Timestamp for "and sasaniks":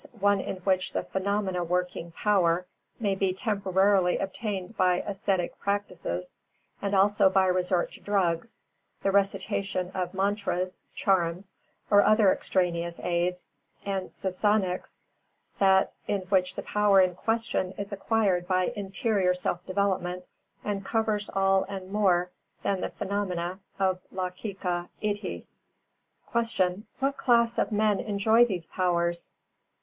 13.85-15.01